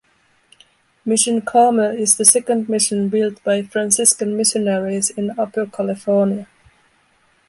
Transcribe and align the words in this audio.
Mission 1.05 1.41
Carmel 1.41 1.91
is 1.91 2.15
the 2.17 2.25
second 2.25 2.67
mission 2.67 3.07
built 3.09 3.43
by 3.43 3.61
Franciscan 3.61 4.35
missionaries 4.35 5.11
in 5.11 5.37
Upper 5.39 5.67
California. 5.67 6.47